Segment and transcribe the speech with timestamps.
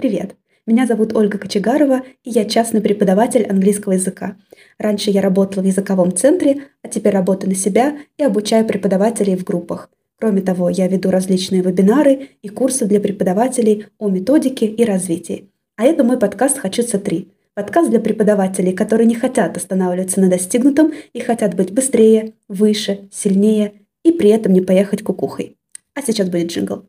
[0.00, 0.34] Привет!
[0.66, 4.38] Меня зовут Ольга Кочегарова, и я частный преподаватель английского языка.
[4.78, 9.44] Раньше я работала в языковом центре, а теперь работаю на себя и обучаю преподавателей в
[9.44, 9.90] группах.
[10.18, 15.50] Кроме того, я веду различные вебинары и курсы для преподавателей о методике и развитии.
[15.76, 17.28] А это мой подкаст «Хочется 3».
[17.52, 23.74] Подкаст для преподавателей, которые не хотят останавливаться на достигнутом и хотят быть быстрее, выше, сильнее
[24.02, 25.58] и при этом не поехать кукухой.
[25.92, 26.86] А сейчас будет джингл.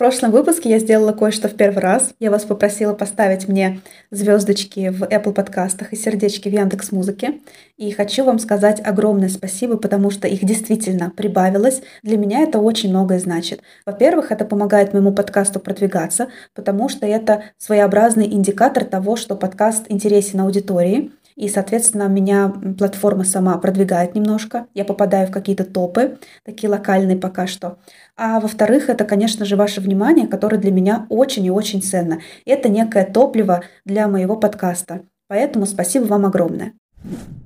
[0.00, 2.14] В прошлом выпуске я сделала кое-что в первый раз.
[2.18, 7.40] Я вас попросила поставить мне звездочки в Apple подкастах и сердечки в Яндекс Музыке.
[7.76, 11.82] И хочу вам сказать огромное спасибо, потому что их действительно прибавилось.
[12.02, 13.60] Для меня это очень многое значит.
[13.84, 20.40] Во-первых, это помогает моему подкасту продвигаться, потому что это своеобразный индикатор того, что подкаст интересен
[20.40, 27.16] аудитории и, соответственно, меня платформа сама продвигает немножко, я попадаю в какие-то топы, такие локальные
[27.16, 27.78] пока что.
[28.14, 32.20] А во-вторых, это, конечно же, ваше внимание, которое для меня очень и очень ценно.
[32.44, 35.00] Это некое топливо для моего подкаста.
[35.28, 36.74] Поэтому спасибо вам огромное.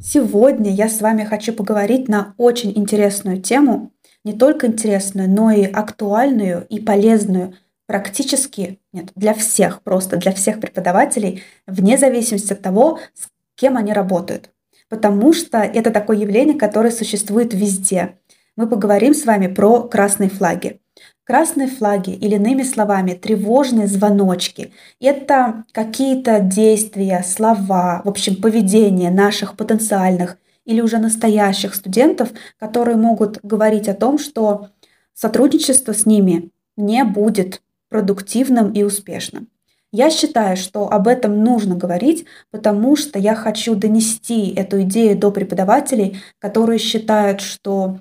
[0.02, 3.92] Сегодня я с вами хочу поговорить на очень интересную тему,
[4.24, 7.54] не только интересную, но и актуальную и полезную
[7.86, 13.92] практически, нет, для всех, просто для всех преподавателей, вне зависимости от того, с кем они
[13.92, 14.50] работают.
[14.88, 18.18] Потому что это такое явление, которое существует везде.
[18.56, 20.80] Мы поговорим с вами про красные флаги.
[21.24, 29.56] Красные флаги, или иными словами, тревожные звоночки– это какие-то действия, слова, в общем, поведение наших
[29.56, 34.68] потенциальных или уже настоящих студентов, которые могут говорить о том, что
[35.14, 39.48] сотрудничество с ними не будет продуктивным и успешным.
[39.96, 45.30] Я считаю, что об этом нужно говорить, потому что я хочу донести эту идею до
[45.30, 48.00] преподавателей, которые считают, что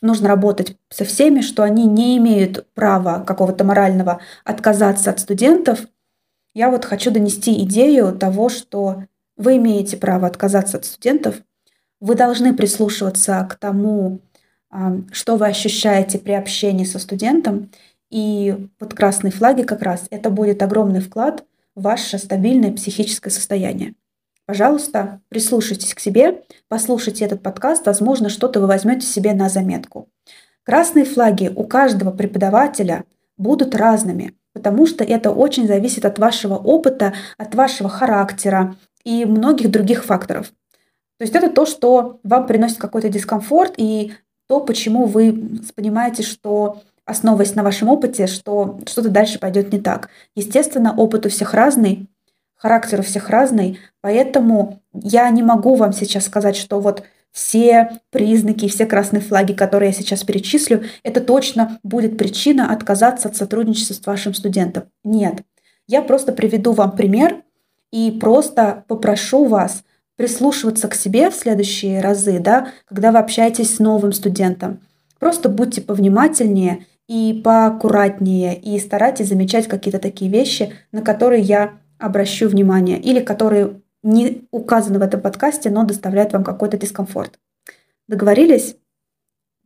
[0.00, 5.80] нужно работать со всеми, что они не имеют права какого-то морального отказаться от студентов.
[6.54, 9.02] Я вот хочу донести идею того, что
[9.36, 11.42] вы имеете право отказаться от студентов,
[11.98, 14.20] вы должны прислушиваться к тому,
[15.10, 17.72] что вы ощущаете при общении со студентом,
[18.12, 23.94] и вот красные флаги как раз это будет огромный вклад в ваше стабильное психическое состояние.
[24.44, 30.10] Пожалуйста, прислушайтесь к себе, послушайте этот подкаст, возможно, что-то вы возьмете себе на заметку.
[30.62, 33.04] Красные флаги у каждого преподавателя
[33.38, 39.70] будут разными, потому что это очень зависит от вашего опыта, от вашего характера и многих
[39.70, 40.48] других факторов.
[41.18, 44.12] То есть это то, что вам приносит какой-то дискомфорт и
[44.48, 50.08] то, почему вы понимаете, что основываясь на вашем опыте, что что-то дальше пойдет не так.
[50.34, 52.08] Естественно, опыт у всех разный,
[52.54, 57.02] характер у всех разный, поэтому я не могу вам сейчас сказать, что вот
[57.32, 63.36] все признаки, все красные флаги, которые я сейчас перечислю, это точно будет причина отказаться от
[63.36, 64.84] сотрудничества с вашим студентом.
[65.02, 65.42] Нет.
[65.88, 67.42] Я просто приведу вам пример
[67.90, 69.82] и просто попрошу вас
[70.16, 74.80] прислушиваться к себе в следующие разы, да, когда вы общаетесь с новым студентом.
[75.18, 82.48] Просто будьте повнимательнее и поаккуратнее, и старайтесь замечать какие-то такие вещи, на которые я обращу
[82.48, 87.38] внимание, или которые не указаны в этом подкасте, но доставляют вам какой-то дискомфорт.
[88.08, 88.76] Договорились?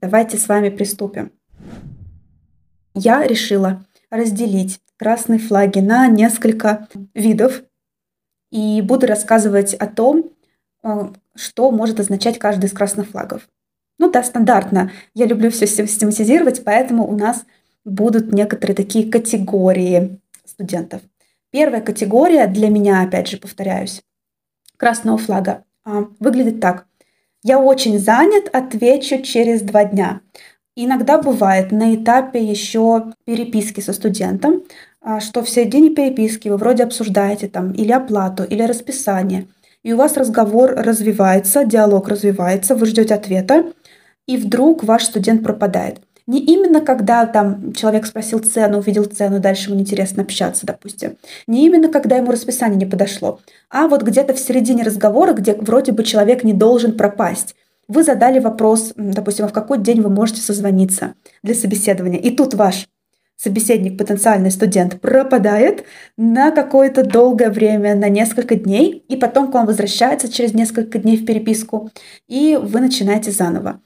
[0.00, 1.30] Давайте с вами приступим.
[2.94, 7.62] Я решила разделить красные флаги на несколько видов
[8.50, 10.32] и буду рассказывать о том,
[10.82, 13.48] э, что может означать каждый из красных флагов.
[14.06, 14.92] Ну да, стандартно.
[15.14, 17.44] Я люблю все систематизировать, поэтому у нас
[17.84, 21.02] будут некоторые такие категории студентов.
[21.50, 24.02] Первая категория для меня, опять же, повторяюсь,
[24.76, 26.86] красного флага а, выглядит так.
[27.42, 30.20] Я очень занят, отвечу через два дня.
[30.76, 34.62] Иногда бывает на этапе еще переписки со студентом,
[35.00, 39.48] а, что в середине переписки вы вроде обсуждаете там или оплату, или расписание,
[39.82, 43.72] и у вас разговор развивается, диалог развивается, вы ждете ответа,
[44.26, 46.00] и вдруг ваш студент пропадает.
[46.26, 51.16] Не именно когда там человек спросил цену, увидел цену, дальше ему неинтересно общаться, допустим.
[51.46, 53.38] Не именно когда ему расписание не подошло,
[53.70, 57.54] а вот где-то в середине разговора, где вроде бы человек не должен пропасть.
[57.86, 61.14] Вы задали вопрос, допустим, а в какой день вы можете созвониться
[61.44, 62.88] для собеседования, и тут ваш
[63.36, 65.84] собеседник, потенциальный студент, пропадает
[66.16, 71.18] на какое-то долгое время, на несколько дней, и потом к вам возвращается через несколько дней
[71.18, 71.90] в переписку,
[72.26, 73.80] и вы начинаете заново.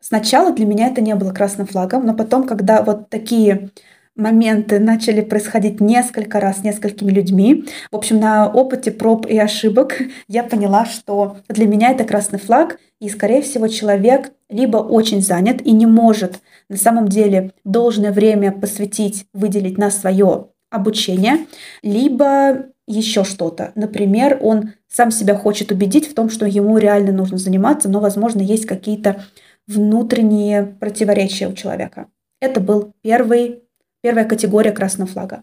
[0.00, 3.70] Сначала для меня это не было красным флагом, но потом, когда вот такие
[4.16, 7.66] моменты начали происходить несколько раз с несколькими людьми.
[7.92, 9.94] В общем, на опыте проб и ошибок
[10.28, 15.60] я поняла, что для меня это красный флаг, и, скорее всего, человек либо очень занят
[15.60, 21.46] и не может на самом деле должное время посвятить, выделить на свое обучение,
[21.82, 23.72] либо еще что-то.
[23.74, 28.40] Например, он сам себя хочет убедить в том, что ему реально нужно заниматься, но, возможно,
[28.40, 29.24] есть какие-то
[29.66, 32.08] внутренние противоречия у человека.
[32.40, 33.62] Это был первый,
[34.02, 35.42] первая категория красного флага.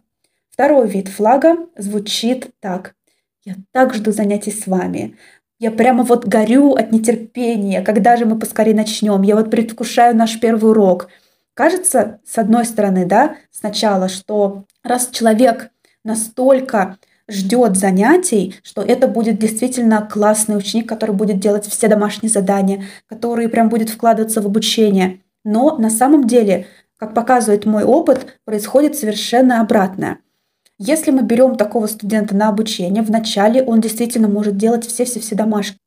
[0.50, 2.96] Второй вид флага звучит так.
[3.44, 5.18] Я так жду занятий с вами.
[5.60, 9.22] Я прямо вот горю от нетерпения, когда же мы поскорее начнем.
[9.22, 11.10] Я вот предвкушаю наш первый урок.
[11.54, 15.72] Кажется, с одной стороны, да, сначала, что раз человек
[16.04, 16.98] настолько
[17.30, 23.50] ждет занятий, что это будет действительно классный ученик, который будет делать все домашние задания, который
[23.50, 25.22] прям будет вкладываться в обучение.
[25.44, 26.68] Но на самом деле,
[26.98, 30.20] как показывает мой опыт, происходит совершенно обратное.
[30.80, 35.78] Если мы берем такого студента на обучение, вначале он действительно может делать все-все-все домашки.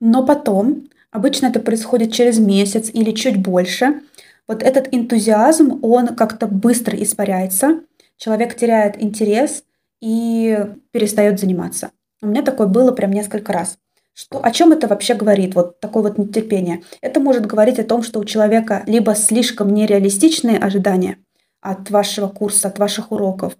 [0.00, 4.02] Но потом, обычно это происходит через месяц или чуть больше,
[4.46, 7.80] вот этот энтузиазм, он как-то быстро испаряется,
[8.16, 9.64] человек теряет интерес
[10.00, 11.90] и перестает заниматься.
[12.22, 13.78] У меня такое было прям несколько раз.
[14.14, 16.82] Что, о чем это вообще говорит, вот такое вот нетерпение?
[17.02, 21.18] Это может говорить о том, что у человека либо слишком нереалистичные ожидания
[21.60, 23.56] от вашего курса, от ваших уроков,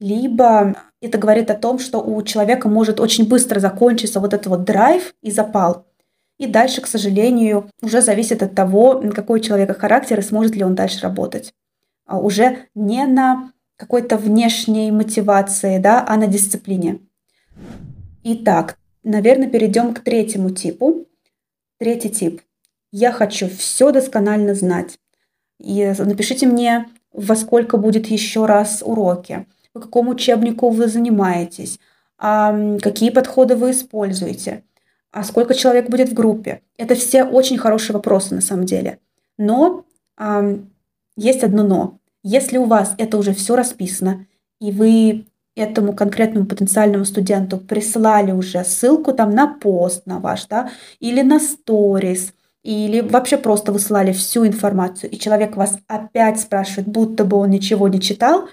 [0.00, 4.64] либо это говорит о том, что у человека может очень быстро закончиться вот этот вот
[4.64, 5.86] драйв и запал.
[6.38, 10.64] И дальше, к сожалению, уже зависит от того, какой у человека характер и сможет ли
[10.64, 11.52] он дальше работать.
[12.06, 16.98] А уже не на какой-то внешней мотивации, да, а на дисциплине.
[18.24, 21.06] Итак, наверное, перейдем к третьему типу.
[21.78, 22.42] Третий тип.
[22.90, 24.98] Я хочу все досконально знать.
[25.60, 31.78] И напишите мне, во сколько будет еще раз уроки, по какому учебнику вы занимаетесь,
[32.18, 34.64] а какие подходы вы используете,
[35.12, 36.62] а сколько человек будет в группе.
[36.76, 38.98] Это все очень хорошие вопросы на самом деле.
[39.36, 39.84] Но
[40.16, 40.58] а,
[41.16, 41.98] есть одно но.
[42.30, 44.26] Если у вас это уже все расписано,
[44.60, 45.24] и вы
[45.56, 50.70] этому конкретному потенциальному студенту прислали уже ссылку там на пост на ваш, да,
[51.00, 57.24] или на сторис, или вообще просто высылали всю информацию, и человек вас опять спрашивает, будто
[57.24, 58.46] бы он ничего не читал,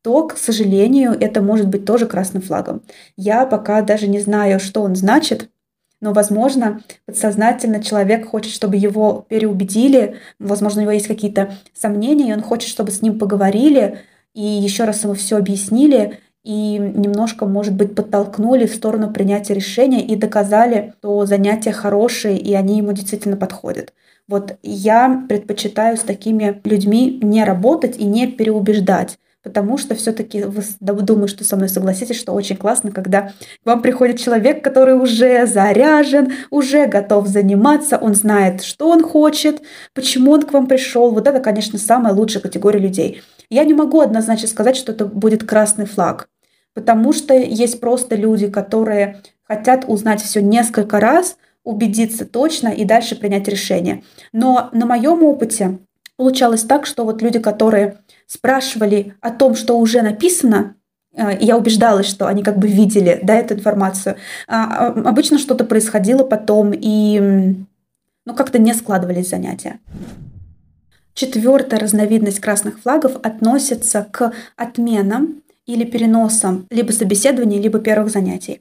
[0.00, 2.80] то, к сожалению, это может быть тоже красным флагом.
[3.18, 5.50] Я пока даже не знаю, что он значит,
[6.00, 12.32] но, возможно, подсознательно человек хочет, чтобы его переубедили, возможно, у него есть какие-то сомнения, и
[12.32, 13.98] он хочет, чтобы с ним поговорили,
[14.34, 20.04] и еще раз ему все объяснили, и немножко, может быть, подтолкнули в сторону принятия решения
[20.04, 23.92] и доказали, что занятия хорошие, и они ему действительно подходят.
[24.26, 31.02] Вот я предпочитаю с такими людьми не работать и не переубеждать потому что все-таки вы
[31.02, 33.32] думаю, что со мной согласитесь, что очень классно, когда
[33.62, 39.62] к вам приходит человек, который уже заряжен, уже готов заниматься, он знает, что он хочет,
[39.94, 41.10] почему он к вам пришел.
[41.12, 43.22] Вот это, конечно, самая лучшая категория людей.
[43.48, 46.28] Я не могу однозначно сказать, что это будет красный флаг,
[46.74, 53.16] потому что есть просто люди, которые хотят узнать все несколько раз, убедиться точно и дальше
[53.16, 54.02] принять решение.
[54.32, 55.78] Но на моем опыте
[56.20, 57.96] получалось так, что вот люди, которые
[58.26, 60.74] спрашивали о том, что уже написано,
[61.14, 64.16] э, я убеждалась, что они как бы видели да, эту информацию.
[64.46, 67.56] А, а, обычно что-то происходило потом, и
[68.26, 69.80] ну, как-то не складывались занятия.
[71.14, 78.60] Четвертая разновидность красных флагов относится к отменам или переносам либо собеседований, либо первых занятий.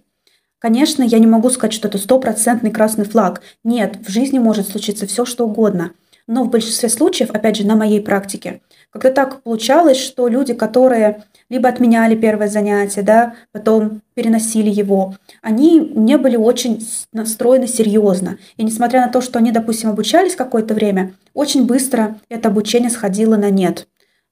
[0.60, 3.42] Конечно, я не могу сказать, что это стопроцентный красный флаг.
[3.66, 5.92] Нет, в жизни может случиться все, что угодно.
[6.29, 11.24] Но в большинстве случаев, опять же, на моей практике, как-то так получалось, что люди, которые
[11.50, 18.38] либо отменяли первое занятие, да, потом переносили его, они не были очень настроены серьезно.
[18.57, 23.36] И несмотря на то, что они, допустим, обучались какое-то время, очень быстро это обучение сходило
[23.36, 23.88] на нет.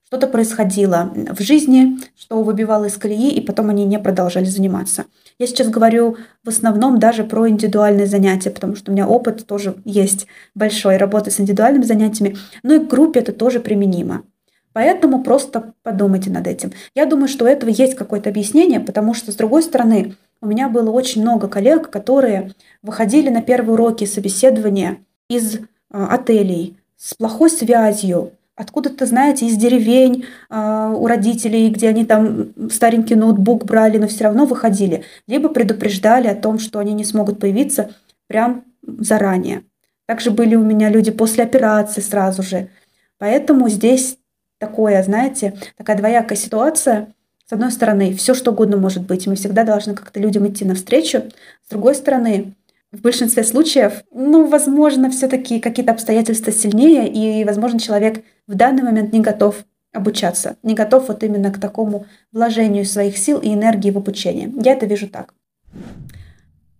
[0.06, 5.06] Что-то происходило в жизни, что выбивало из колеи, и потом они не продолжали заниматься.
[5.38, 9.76] Я сейчас говорю в основном даже про индивидуальные занятия, потому что у меня опыт тоже
[9.84, 14.24] есть большой работы с индивидуальными занятиями, но и к группе это тоже применимо.
[14.72, 16.72] Поэтому просто подумайте над этим.
[16.94, 20.68] Я думаю, что у этого есть какое-то объяснение, потому что, с другой стороны, у меня
[20.68, 22.52] было очень много коллег, которые
[22.82, 30.24] выходили на первые уроки собеседования из э, отелей с плохой связью, откуда-то, знаете, из деревень
[30.50, 35.04] э, у родителей, где они там старенький ноутбук брали, но все равно выходили.
[35.28, 37.92] Либо предупреждали о том, что они не смогут появиться
[38.26, 39.62] прям заранее.
[40.06, 42.68] Также были у меня люди после операции сразу же.
[43.18, 44.18] Поэтому здесь
[44.58, 47.14] такое, знаете, такая двоякая ситуация.
[47.46, 51.22] С одной стороны, все что угодно может быть, мы всегда должны как-то людям идти навстречу.
[51.64, 52.54] С другой стороны,
[52.92, 59.12] в большинстве случаев, ну, возможно, все-таки какие-то обстоятельства сильнее, и, возможно, человек в данный момент
[59.12, 63.98] не готов обучаться, не готов вот именно к такому вложению своих сил и энергии в
[63.98, 64.52] обучение.
[64.62, 65.34] Я это вижу так.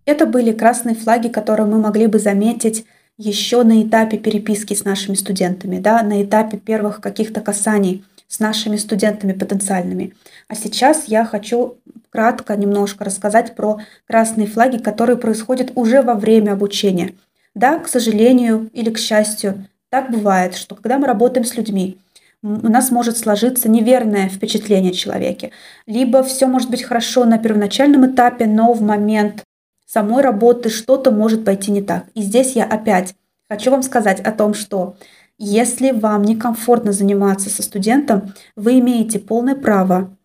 [0.05, 2.85] Это были красные флаги, которые мы могли бы заметить
[3.17, 8.77] еще на этапе переписки с нашими студентами, да, на этапе первых каких-то касаний с нашими
[8.77, 10.13] студентами потенциальными.
[10.47, 11.77] А сейчас я хочу
[12.11, 17.15] кратко немножко рассказать про красные флаги, которые происходят уже во время обучения.
[17.55, 21.97] Да, к сожалению или к счастью, так бывает, что когда мы работаем с людьми,
[22.41, 25.51] у нас может сложиться неверное впечатление о человеке.
[25.87, 29.43] Либо все может быть хорошо на первоначальном этапе, но в момент
[29.85, 32.05] самой работы что-то может пойти не так.
[32.13, 33.15] И здесь я опять
[33.49, 34.95] хочу вам сказать о том, что
[35.39, 40.15] если вам некомфортно заниматься со студентом, вы имеете полное право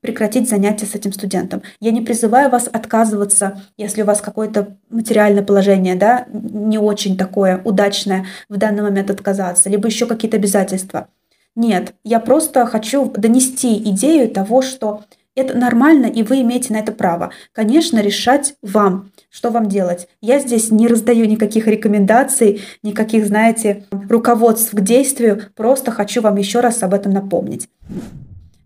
[0.00, 1.62] прекратить занятия с этим студентом.
[1.80, 7.60] Я не призываю вас отказываться, если у вас какое-то материальное положение, да, не очень такое
[7.64, 11.08] удачное в данный момент отказаться, либо еще какие-то обязательства.
[11.56, 15.04] Нет, я просто хочу донести идею того, что
[15.34, 17.30] это нормально, и вы имеете на это право.
[17.52, 20.08] Конечно, решать вам, что вам делать.
[20.20, 26.60] Я здесь не раздаю никаких рекомендаций, никаких, знаете, руководств к действию, просто хочу вам еще
[26.60, 27.68] раз об этом напомнить.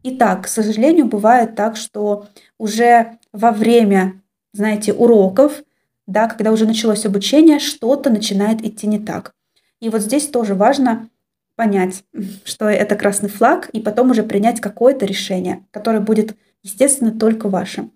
[0.03, 2.27] Итак, к сожалению, бывает так, что
[2.59, 4.21] уже во время,
[4.53, 5.63] знаете, уроков,
[6.07, 9.35] да, когда уже началось обучение, что-то начинает идти не так.
[9.81, 11.09] И вот здесь тоже важно
[11.57, 12.05] понять,
[12.45, 17.93] что это красный флаг, и потом уже принять какое-то решение, которое будет естественно, только вашим.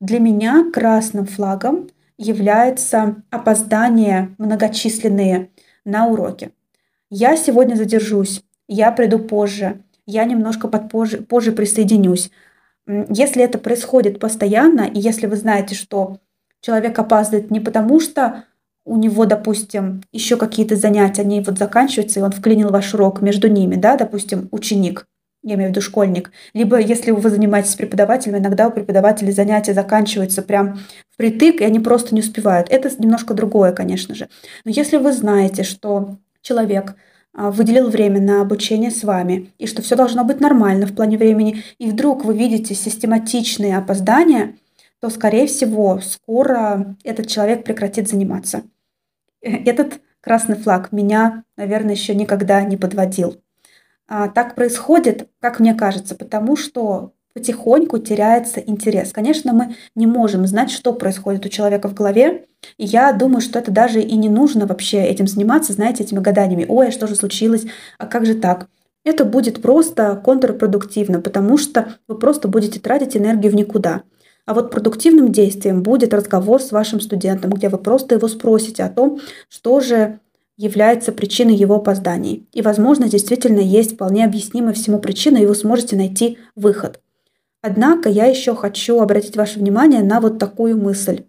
[0.00, 5.50] Для меня красным флагом является опоздание многочисленные
[5.84, 6.52] на уроки.
[7.10, 12.30] Я сегодня задержусь, я приду позже, я немножко подпозже, позже присоединюсь.
[12.86, 16.18] Если это происходит постоянно, и если вы знаете, что
[16.60, 18.44] человек опаздывает не потому, что
[18.84, 23.48] у него, допустим, еще какие-то занятия, они вот заканчиваются, и он вклинил ваш урок между
[23.48, 25.06] ними, да, допустим, ученик,
[25.46, 26.32] я имею в виду школьник.
[26.54, 30.80] Либо если вы занимаетесь преподавателем, иногда у преподавателей занятия заканчиваются прям
[31.14, 32.68] впритык, и они просто не успевают.
[32.68, 34.28] Это немножко другое, конечно же.
[34.64, 36.96] Но если вы знаете, что человек
[37.32, 41.16] а, выделил время на обучение с вами, и что все должно быть нормально в плане
[41.16, 44.56] времени, и вдруг вы видите систематичные опоздания,
[45.00, 48.64] то, скорее всего, скоро этот человек прекратит заниматься.
[49.42, 53.40] Э, этот красный флаг меня, наверное, еще никогда не подводил.
[54.08, 59.12] А, так происходит, как мне кажется, потому что потихоньку теряется интерес.
[59.12, 62.46] Конечно, мы не можем знать, что происходит у человека в голове.
[62.78, 66.64] И я думаю, что это даже и не нужно вообще этим заниматься, знаете, этими гаданиями.
[66.66, 67.66] Ой, а что же случилось?
[67.98, 68.68] А как же так?
[69.04, 74.02] Это будет просто контрпродуктивно, потому что вы просто будете тратить энергию в никуда.
[74.46, 78.88] А вот продуктивным действием будет разговор с вашим студентом, где вы просто его спросите о
[78.88, 80.20] том, что же
[80.56, 82.48] является причиной его опозданий.
[82.52, 87.00] И, возможно, действительно есть вполне объяснимая всему причина, и вы сможете найти выход.
[87.62, 91.24] Однако я еще хочу обратить ваше внимание на вот такую мысль.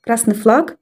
[0.00, 0.76] Красный флаг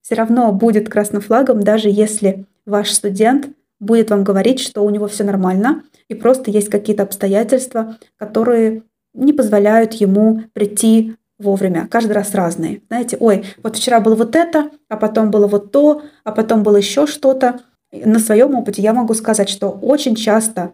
[0.00, 5.06] все равно будет красным флагом, даже если ваш студент будет вам говорить, что у него
[5.06, 8.82] все нормально, и просто есть какие-то обстоятельства, которые
[9.14, 12.82] не позволяют ему прийти вовремя, каждый раз разные.
[12.88, 16.76] Знаете, ой, вот вчера было вот это, а потом было вот то, а потом было
[16.76, 17.60] еще что-то.
[17.92, 20.72] На своем опыте я могу сказать, что очень часто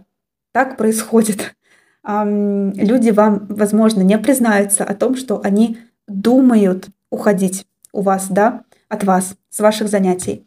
[0.53, 1.55] так происходит.
[2.05, 9.05] Люди вам, возможно, не признаются о том, что они думают уходить у вас, да, от
[9.05, 10.47] вас, с ваших занятий.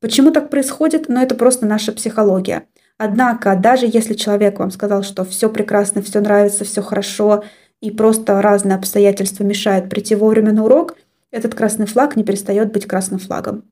[0.00, 1.08] Почему так происходит?
[1.08, 2.64] Ну, это просто наша психология.
[2.98, 7.44] Однако, даже если человек вам сказал, что все прекрасно, все нравится, все хорошо,
[7.80, 10.96] и просто разные обстоятельства мешают прийти вовремя на урок,
[11.30, 13.64] этот красный флаг не перестает быть красным флагом.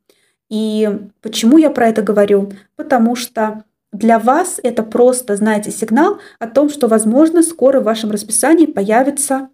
[0.51, 0.89] И
[1.23, 2.53] почему я про это говорю?
[2.77, 8.11] Потому что для вас это просто, знаете, сигнал о том, что, возможно, скоро в вашем
[8.11, 9.49] расписании появится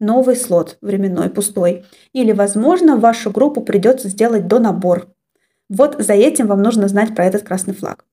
[0.00, 1.84] новый слот временной, пустой.
[2.12, 5.08] Или, возможно, вашу группу придется сделать донабор.
[5.68, 8.04] Вот за этим вам нужно знать про этот красный флаг.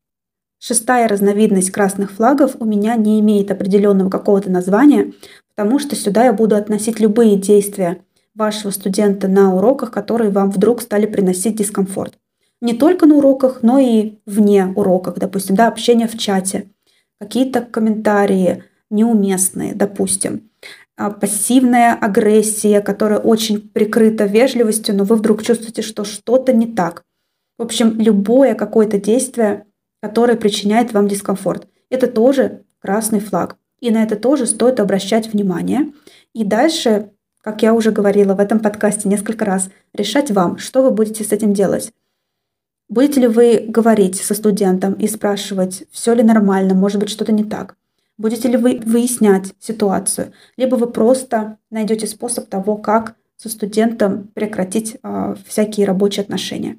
[0.60, 5.14] Шестая разновидность красных флагов у меня не имеет определенного какого-то названия,
[5.60, 8.02] потому что сюда я буду относить любые действия
[8.34, 12.18] вашего студента на уроках, которые вам вдруг стали приносить дискомфорт.
[12.62, 16.70] Не только на уроках, но и вне уроков, допустим, да, общение в чате,
[17.20, 20.50] какие-то комментарии неуместные, допустим,
[20.96, 27.04] а, пассивная агрессия, которая очень прикрыта вежливостью, но вы вдруг чувствуете, что что-то не так.
[27.58, 29.66] В общем, любое какое-то действие,
[30.02, 31.68] которое причиняет вам дискомфорт.
[31.90, 33.58] это тоже красный флаг.
[33.80, 35.92] И на это тоже стоит обращать внимание.
[36.34, 40.92] И дальше, как я уже говорила в этом подкасте несколько раз, решать вам, что вы
[40.92, 41.92] будете с этим делать.
[42.90, 47.44] Будете ли вы говорить со студентом и спрашивать, все ли нормально, может быть, что-то не
[47.44, 47.76] так?
[48.18, 50.34] Будете ли вы выяснять ситуацию?
[50.58, 56.78] Либо вы просто найдете способ того, как со студентом прекратить э, всякие рабочие отношения.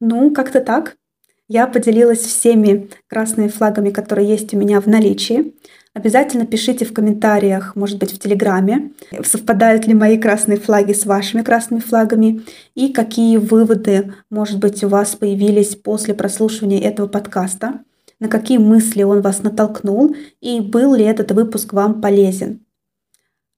[0.00, 0.96] Ну, как-то так.
[1.48, 5.54] Я поделилась всеми красными флагами, которые есть у меня в наличии.
[5.94, 8.92] Обязательно пишите в комментариях, может быть, в Телеграме,
[9.24, 12.42] совпадают ли мои красные флаги с вашими красными флагами
[12.74, 17.80] и какие выводы, может быть, у вас появились после прослушивания этого подкаста,
[18.20, 22.60] на какие мысли он вас натолкнул и был ли этот выпуск вам полезен.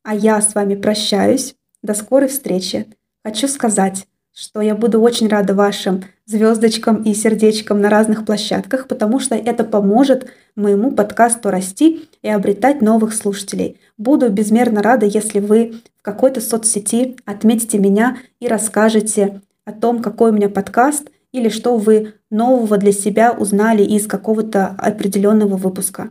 [0.05, 1.57] А я с вами прощаюсь.
[1.83, 2.87] До скорой встречи.
[3.25, 9.19] Хочу сказать, что я буду очень рада вашим звездочкам и сердечкам на разных площадках, потому
[9.19, 13.81] что это поможет моему подкасту расти и обретать новых слушателей.
[13.99, 20.31] Буду безмерно рада, если вы в какой-то соцсети отметите меня и расскажете о том, какой
[20.31, 26.11] у меня подкаст или что вы нового для себя узнали из какого-то определенного выпуска.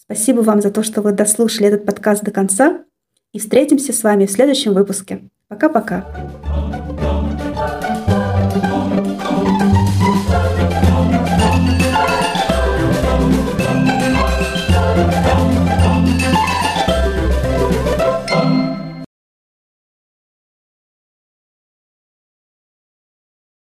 [0.00, 2.84] Спасибо вам за то, что вы дослушали этот подкаст до конца.
[3.32, 5.28] И встретимся с вами в следующем выпуске.
[5.48, 6.04] Пока-пока.